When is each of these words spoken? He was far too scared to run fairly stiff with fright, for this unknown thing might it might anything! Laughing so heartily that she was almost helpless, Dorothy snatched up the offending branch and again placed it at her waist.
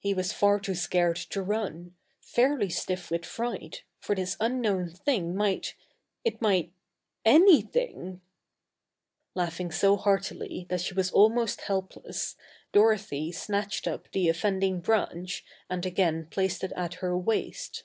He 0.00 0.14
was 0.14 0.32
far 0.32 0.58
too 0.58 0.74
scared 0.74 1.14
to 1.16 1.40
run 1.44 1.94
fairly 2.20 2.68
stiff 2.70 3.08
with 3.08 3.24
fright, 3.24 3.84
for 4.00 4.16
this 4.16 4.36
unknown 4.40 4.88
thing 4.88 5.36
might 5.36 5.76
it 6.24 6.42
might 6.42 6.72
anything! 7.24 8.20
Laughing 9.36 9.70
so 9.70 9.96
heartily 9.96 10.66
that 10.70 10.80
she 10.80 10.94
was 10.94 11.12
almost 11.12 11.60
helpless, 11.60 12.34
Dorothy 12.72 13.30
snatched 13.30 13.86
up 13.86 14.10
the 14.10 14.28
offending 14.28 14.80
branch 14.80 15.44
and 15.68 15.86
again 15.86 16.26
placed 16.32 16.64
it 16.64 16.72
at 16.74 16.94
her 16.94 17.16
waist. 17.16 17.84